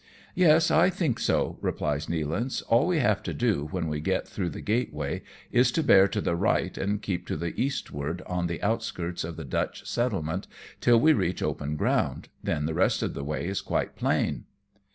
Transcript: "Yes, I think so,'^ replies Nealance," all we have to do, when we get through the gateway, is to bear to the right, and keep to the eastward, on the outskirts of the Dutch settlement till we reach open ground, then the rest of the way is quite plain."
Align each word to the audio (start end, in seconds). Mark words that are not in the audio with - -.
"Yes, 0.33 0.71
I 0.71 0.89
think 0.89 1.19
so,'^ 1.19 1.59
replies 1.61 2.07
Nealance," 2.07 2.63
all 2.69 2.87
we 2.87 2.97
have 2.97 3.21
to 3.21 3.35
do, 3.35 3.67
when 3.69 3.87
we 3.87 3.99
get 3.99 4.27
through 4.27 4.49
the 4.49 4.59
gateway, 4.59 5.21
is 5.51 5.71
to 5.73 5.83
bear 5.83 6.07
to 6.07 6.19
the 6.19 6.35
right, 6.35 6.75
and 6.75 6.99
keep 7.03 7.27
to 7.27 7.37
the 7.37 7.53
eastward, 7.61 8.23
on 8.25 8.47
the 8.47 8.59
outskirts 8.63 9.23
of 9.23 9.35
the 9.35 9.45
Dutch 9.45 9.85
settlement 9.85 10.47
till 10.79 10.99
we 10.99 11.13
reach 11.13 11.43
open 11.43 11.75
ground, 11.75 12.29
then 12.41 12.65
the 12.65 12.73
rest 12.73 13.03
of 13.03 13.13
the 13.13 13.23
way 13.23 13.45
is 13.45 13.61
quite 13.61 13.95
plain." 13.95 14.45